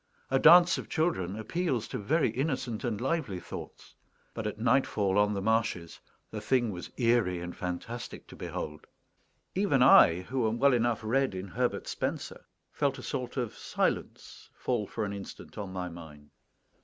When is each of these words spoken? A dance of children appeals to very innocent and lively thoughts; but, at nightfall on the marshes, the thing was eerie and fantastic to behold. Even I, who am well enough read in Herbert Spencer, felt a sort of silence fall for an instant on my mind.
A 0.31 0.39
dance 0.39 0.79
of 0.79 0.89
children 0.89 1.37
appeals 1.37 1.87
to 1.89 1.99
very 1.99 2.31
innocent 2.31 2.83
and 2.83 2.99
lively 2.99 3.39
thoughts; 3.39 3.93
but, 4.33 4.47
at 4.47 4.57
nightfall 4.57 5.15
on 5.19 5.35
the 5.35 5.43
marshes, 5.43 5.99
the 6.31 6.41
thing 6.41 6.71
was 6.71 6.89
eerie 6.97 7.39
and 7.39 7.55
fantastic 7.55 8.25
to 8.29 8.35
behold. 8.35 8.87
Even 9.53 9.83
I, 9.83 10.21
who 10.21 10.47
am 10.49 10.57
well 10.57 10.73
enough 10.73 11.03
read 11.03 11.35
in 11.35 11.49
Herbert 11.49 11.87
Spencer, 11.87 12.45
felt 12.71 12.97
a 12.97 13.03
sort 13.03 13.37
of 13.37 13.53
silence 13.55 14.49
fall 14.55 14.87
for 14.87 15.05
an 15.05 15.13
instant 15.13 15.55
on 15.59 15.71
my 15.71 15.87
mind. 15.87 16.31